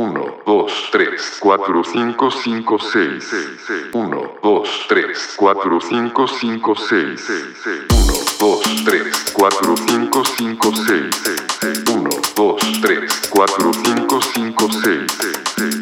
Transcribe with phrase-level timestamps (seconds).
[0.00, 0.14] 1,
[0.46, 3.20] 2, 3, 4, 5, 5, 6.
[3.92, 7.44] 1, 2, 3, 4, 5, 5, 6.
[7.60, 11.10] 1, 2, 3, 4, 5, 5, 6.
[11.84, 15.20] 1, 2, 3, 4, 5, 5, 6.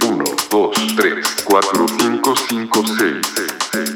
[0.03, 3.39] 1, 2, 3, 4, 5, 5, 6.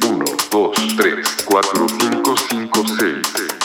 [0.07, 3.62] 1, 2, 3, 4, 5, 5, 6.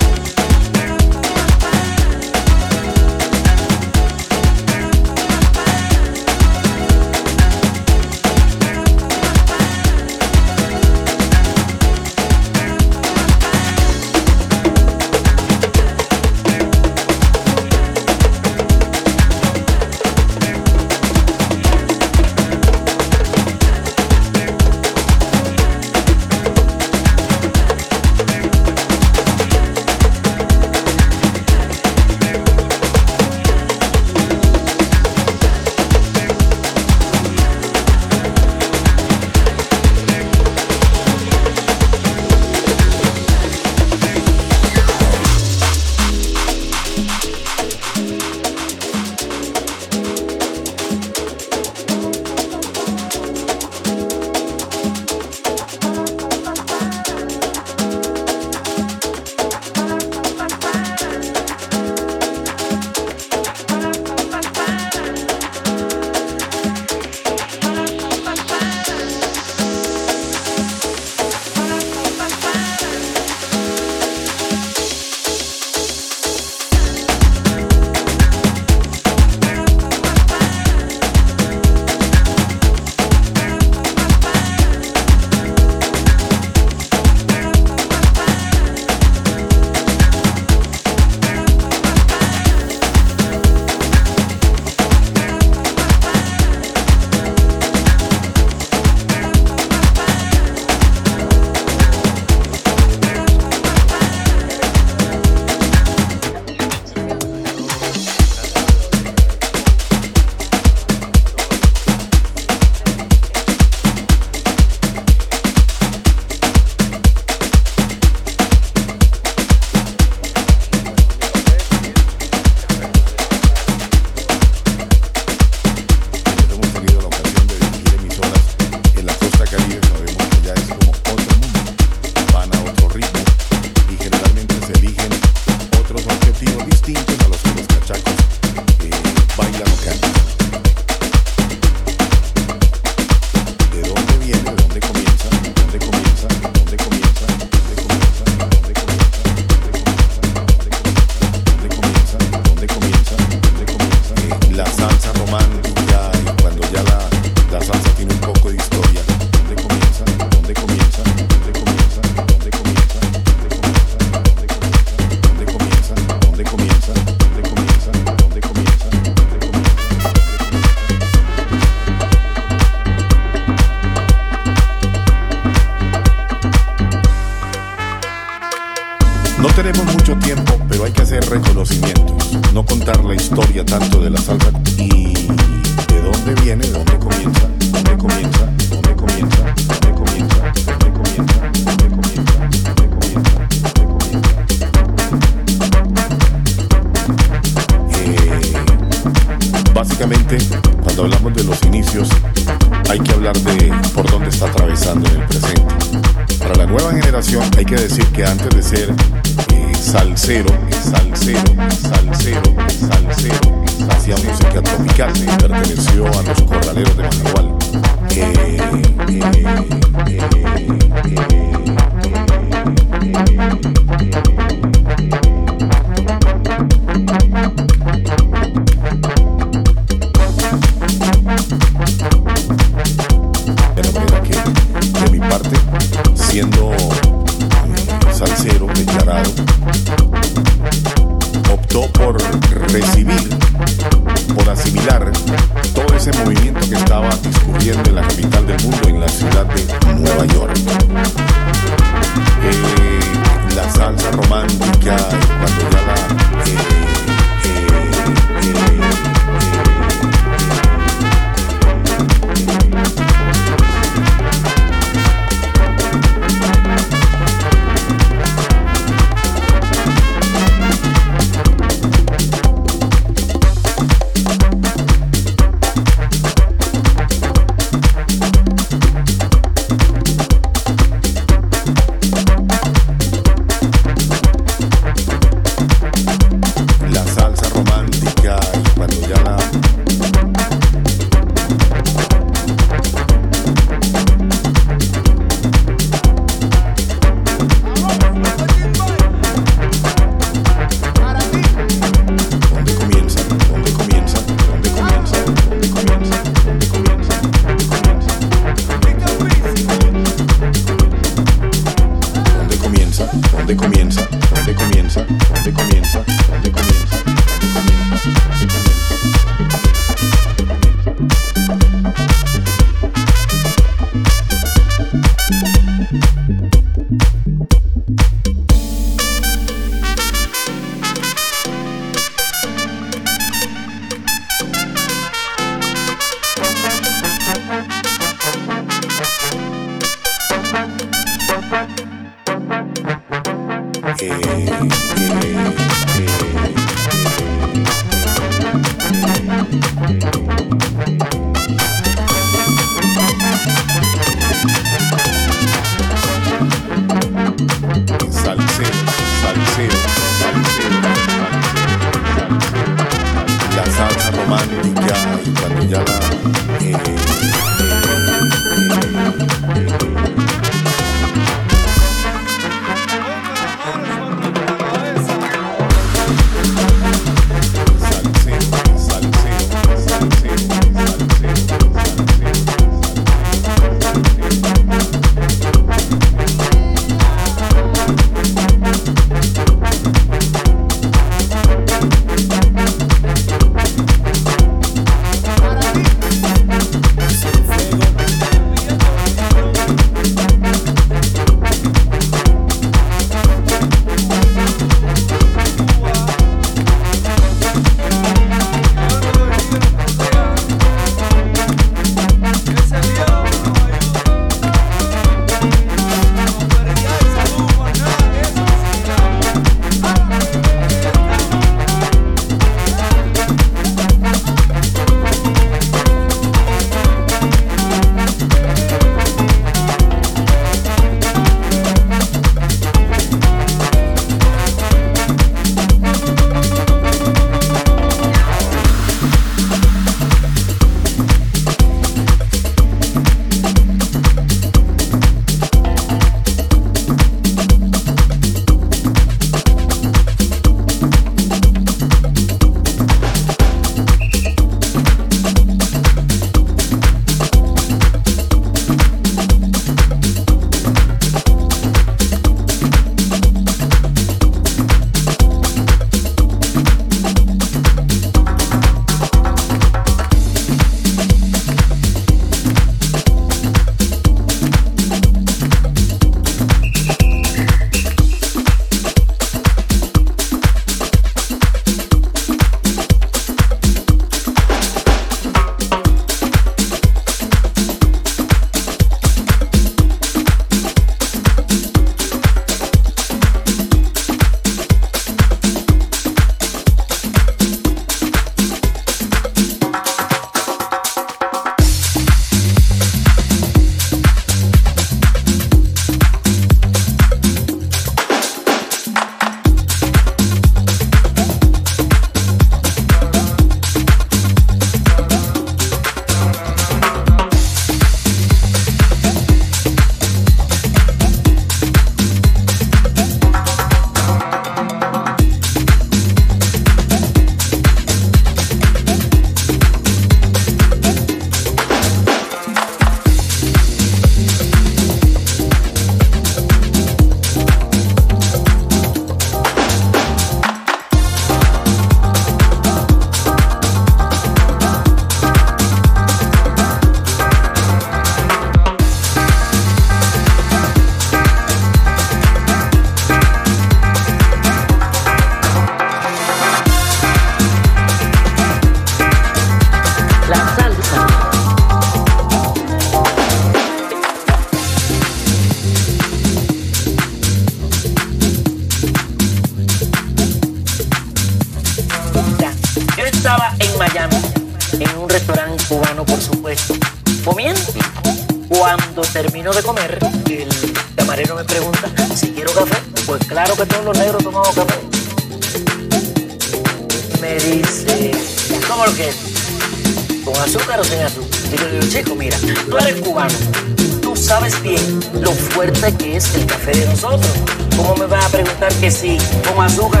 [597.01, 597.31] Nosotros.
[597.75, 600.00] ¿Cómo me vas a preguntar que si con azúcar?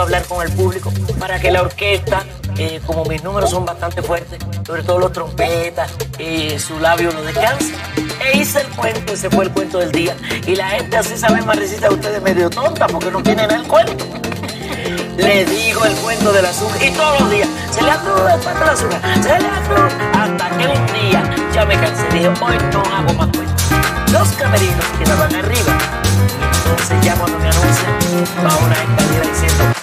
[0.00, 2.24] A hablar con el público para que la orquesta,
[2.56, 7.22] eh, como mis números son bastante fuertes, sobre todo los trompetas, eh, su labio lo
[7.22, 7.74] descansa.
[8.20, 10.16] E hice el cuento, ese fue el cuento del día.
[10.46, 13.62] Y la gente así sabe más resiste a ustedes medio tonta porque no tienen el
[13.68, 14.04] cuento.
[15.16, 18.60] Le digo el cuento del azúcar y todos los días se le aflora el cuento
[18.60, 22.08] del azúcar, se le aflora hasta que un día ya me cansé.
[22.12, 23.64] Dije, hoy no hago más cuentos.
[24.10, 25.94] Los camerinos quedaban arriba
[26.64, 29.73] entonces ya cuando me anuncian va una escalera diciendo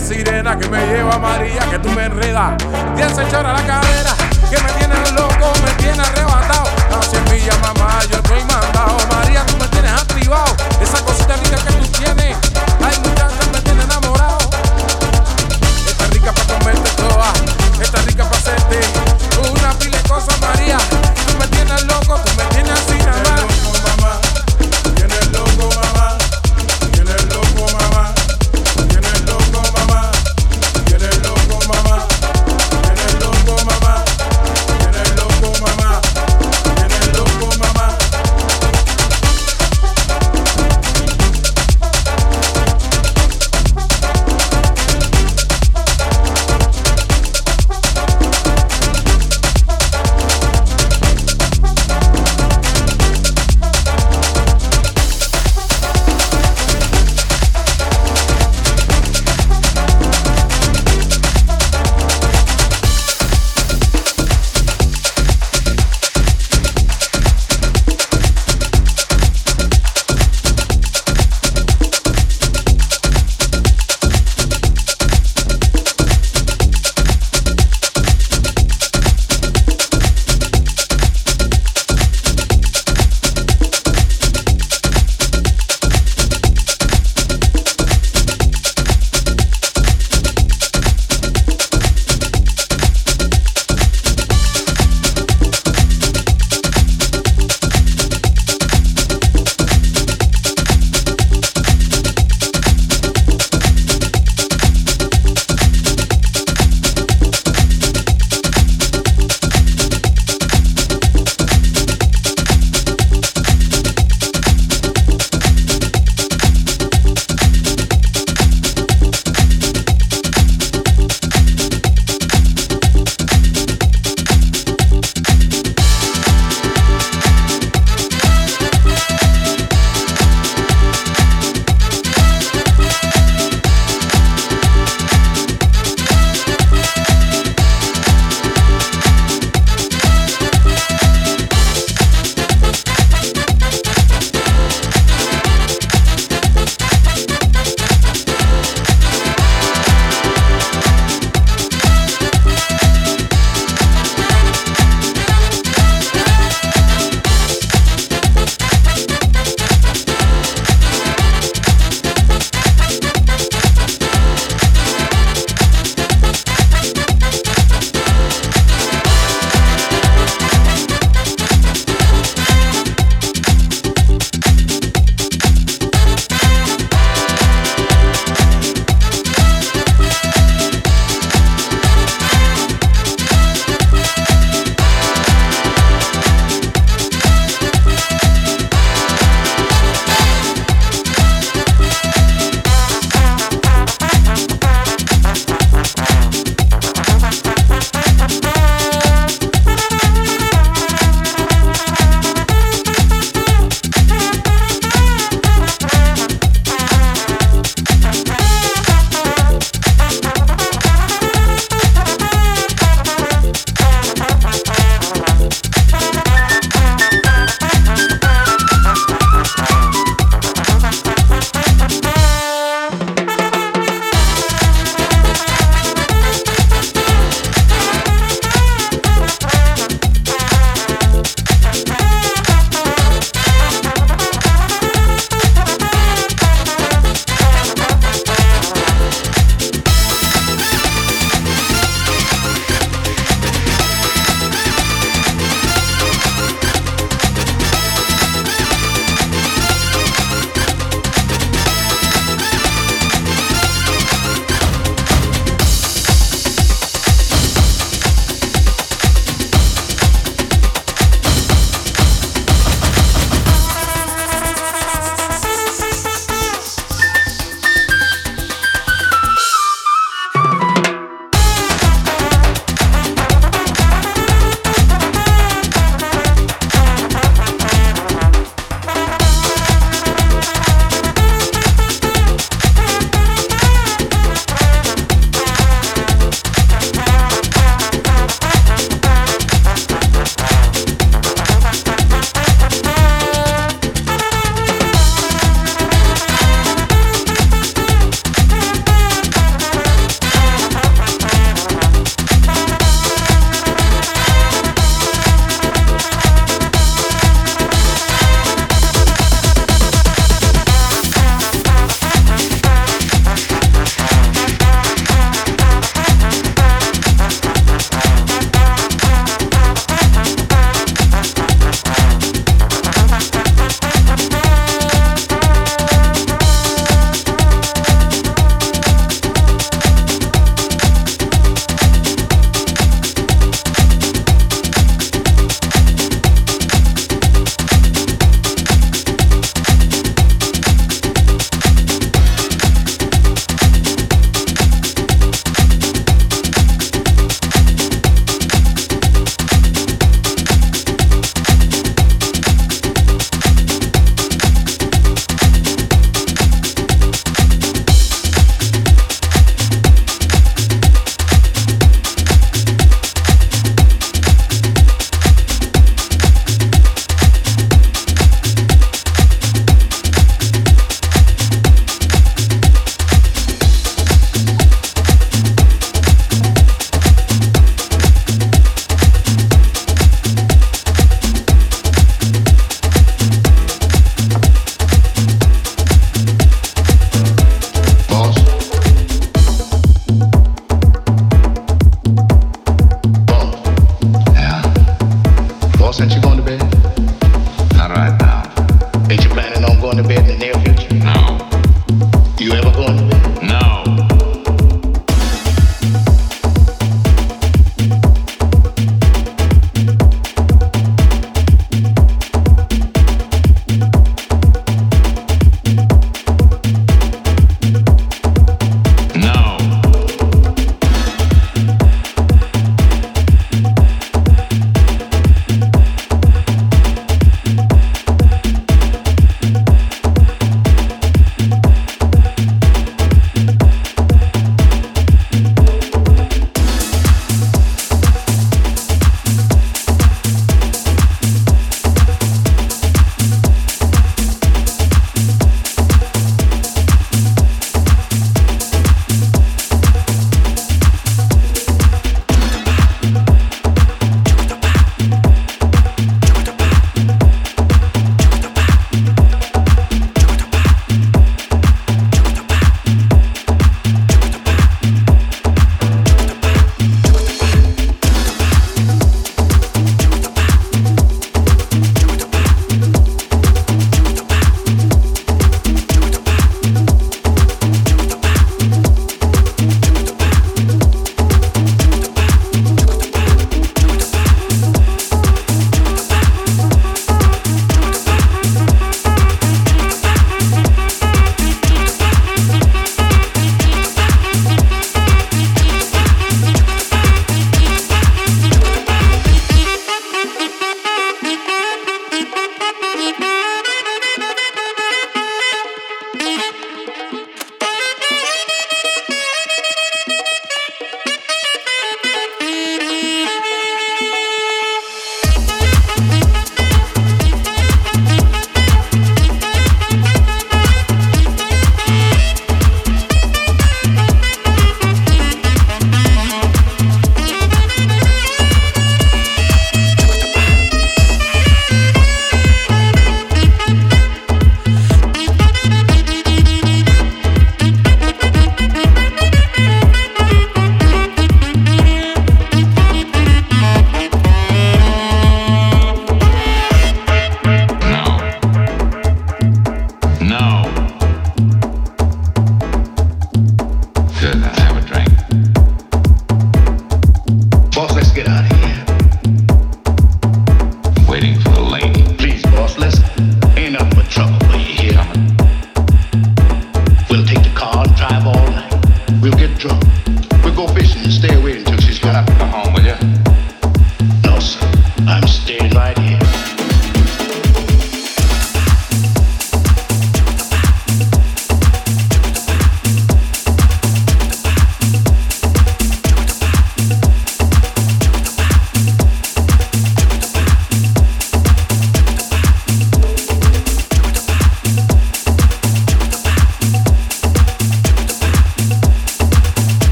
[0.00, 2.52] sirena que me lleva a María, que tú me enredas.
[2.96, 4.14] Diez horas la cadera,
[4.50, 6.68] que me tienes loco, me tienes arrebatado.
[6.90, 8.96] No se pilla mamá, yo estoy mandado.
[9.10, 10.54] María, tú me tienes activado.
[10.80, 12.47] Esa cosita linda que tú tienes.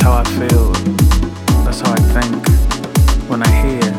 [0.00, 0.72] That's how I feel.
[1.62, 3.89] That's how I think when I hear.